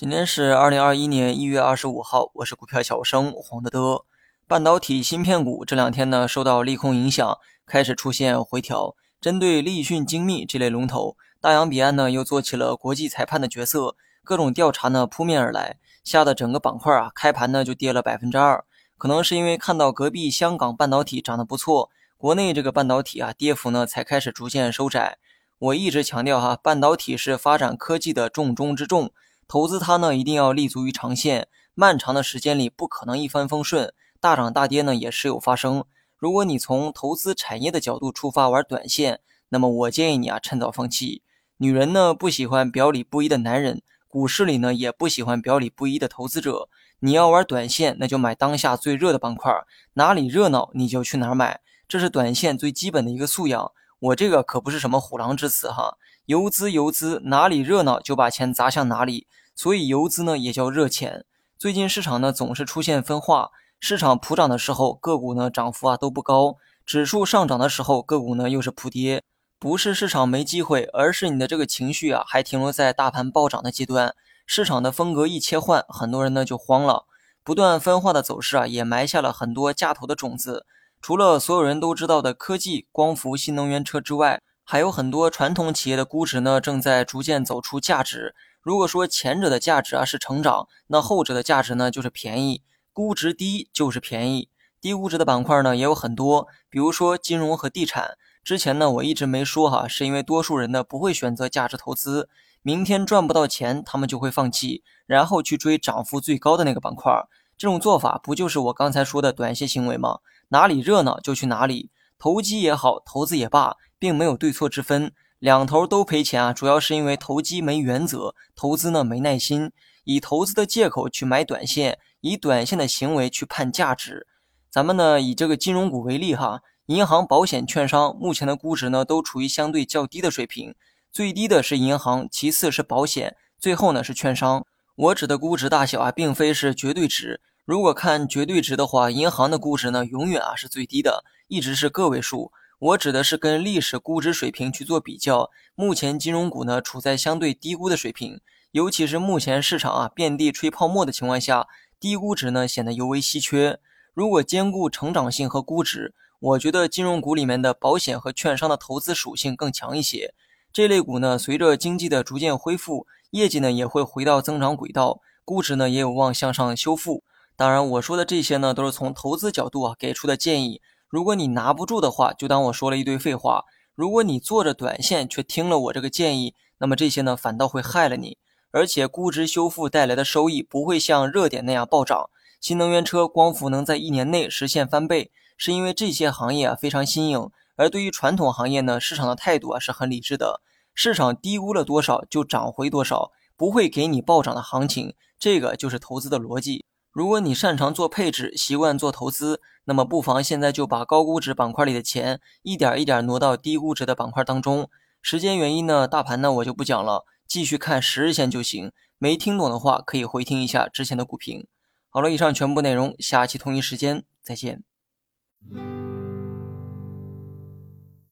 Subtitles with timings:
[0.00, 4.06] 今天是二零二一年一月二十五号，我是股票小生黄德德。
[4.48, 8.96] 半导体芯片股这两天呢，受到利空影响，开始出现回调。
[9.20, 13.94] 针对立讯精密这类龙头，大洋彼岸呢又做起了国际裁判的角色，
[14.24, 18.64] 各种调查呢扑面而来，吓得整个板块啊开盘呢就跌了百分之二。
[18.96, 25.18] 可能是因为看到隔壁香港半导体涨得不错，国内这个半导体啊跌幅呢才开始逐渐收窄。
[25.58, 29.12] 我一直强调哈，半导体是发展科技的重中之重。
[29.50, 35.84] 投资它呢，一定要立足于长线，漫长的时间里不可能一帆风顺，大涨大跌呢也时有发生。
[36.16, 39.18] 如果你从投资产业的角度出发玩短线，
[39.48, 41.24] 那么我建议你啊趁早放弃。
[41.56, 46.68] 女人呢不喜欢表里不一的男人，股市里呢也不喜欢表里不一的投资者。
[47.00, 49.52] 你要玩短线，那就买当下最热的板块，
[49.94, 53.72] 哪里热闹你就去哪儿买，这是短线最基本的一个素养。
[53.98, 55.98] 我这个可不是什么虎狼之词哈，
[56.30, 59.26] 游资游资，哪里热闹就把钱砸向哪里。
[59.56, 61.24] 所以游资呢也叫热钱。
[61.58, 63.50] 最近市场呢总是出现分化，
[63.80, 66.54] 市场普涨的时候个股呢涨幅啊都不高，
[66.86, 69.24] 指数上涨的时候个股呢又是普跌。
[69.58, 74.14] 不是市场没机会，而是你的这个情绪啊还停留在大盘暴涨的阶段。
[74.46, 77.06] 市场的风格一切换，很多人呢就慌了。
[77.42, 80.64] 不断分化的走势啊也埋下了很多价投的种子。
[81.02, 84.40] 除了所有人都知道的科技、光伏、新能源车之外，
[84.72, 88.36] 还有很多传统企业的估值呢正在逐渐走出价值。
[88.62, 92.62] 如果说前者的价值啊是成长，那后者的价值呢就是便宜，
[92.92, 94.48] 估值低就是便宜。
[94.80, 98.16] 低估值的板块呢也有很多，比如说金融和地产。
[98.44, 102.28] 之前呢我一直没说哈，是因为多数人呢不会选择价值投资，
[102.62, 107.12] 明天赚不到钱，他们就会放弃，然后去追涨幅最高的那个板块。
[107.58, 110.20] 这种做法不就是我刚才说的短线行为吗？
[110.50, 111.90] 哪里热闹就去哪里，
[112.20, 115.12] 投机也好，投资也罢，并没有对错之分。
[115.38, 119.70] 两头都赔钱啊，主要是因为投机没原则，投资呢没耐心，
[120.04, 124.26] 以投资的借口去买短线，以短线的行为去判价值。
[124.70, 130.74] 咱们呢以这个金融股为例哈，银行、保险、券商目前的估值呢都处于相对较低的水平，
[131.10, 134.66] 最低的是银行，其次是保险，最后呢是券商。
[134.96, 137.40] 我指的估值大小啊，并非是绝对值。
[137.64, 142.52] 如果看绝对值的话，银行的估值呢永远啊是最低的，一直是个位数。
[142.80, 151.68] 我指的是跟历史估值水平去做比较，目前金融股呢处在相对低估的水平，尤其是目前市场啊遍地吹泡沫的情况下，
[152.00, 153.78] 低估值呢显得尤为稀缺。
[154.14, 160.32] 如果兼顾成长性和估值，我觉得金融股里面的保险和券商的投资属性更强一些。
[160.72, 167.24] 这类股呢，随着经济的逐渐恢复，业绩呢也会回到增长轨道，估值呢也有望向上修复。
[167.56, 170.80] 当然，我说的这些呢都是从投资角度啊给出的建议。
[171.10, 173.64] 如果你拿不住的话，就当我说了一堆废话。
[173.96, 178.38] 如果你做着短线却听了我这个建议，那么这些呢反倒会害了你。
[178.70, 182.30] 而且估值修复带来的收益不会像热点那样暴涨。
[182.60, 187.50] 新能源车、光伏能在一年内实现翻倍，是因为这些行业啊非常新颖。
[187.74, 190.60] 而对于传统行业呢，市场的态度啊是很理智的。
[190.94, 195.14] 市场低估了多少就涨回多少，不会给你暴涨的行情。
[195.38, 196.84] 这个就是投资的逻辑。
[197.12, 204.88] 如果你擅长做配置，习惯做投资，那么不妨现在就把高估值板块里的钱一点一点挪到低估值的板块当中。
[205.20, 208.92] 时间原因呢，大盘呢我就不讲了，继续看十日线就行。
[209.18, 211.66] 没听懂的话，可以回听一下之前的股评。
[212.08, 214.82] 好了，以上全部内容，下期同一时间再见。